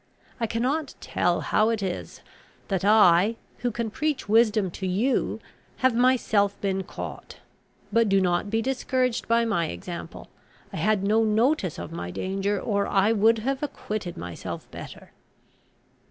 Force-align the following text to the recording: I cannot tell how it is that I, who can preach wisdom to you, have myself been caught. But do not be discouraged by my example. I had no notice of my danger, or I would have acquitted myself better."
I 0.39 0.47
cannot 0.47 0.95
tell 0.99 1.41
how 1.41 1.69
it 1.69 1.83
is 1.83 2.21
that 2.69 2.83
I, 2.83 3.35
who 3.59 3.69
can 3.69 3.91
preach 3.91 4.27
wisdom 4.27 4.71
to 4.71 4.87
you, 4.87 5.39
have 5.85 5.93
myself 5.95 6.59
been 6.59 6.81
caught. 6.81 7.37
But 7.93 8.09
do 8.09 8.19
not 8.19 8.49
be 8.49 8.63
discouraged 8.63 9.27
by 9.27 9.45
my 9.45 9.67
example. 9.67 10.29
I 10.73 10.77
had 10.77 11.03
no 11.03 11.23
notice 11.23 11.77
of 11.77 11.91
my 11.91 12.09
danger, 12.09 12.59
or 12.59 12.87
I 12.87 13.11
would 13.13 13.37
have 13.45 13.61
acquitted 13.61 14.17
myself 14.17 14.65
better." 14.71 15.11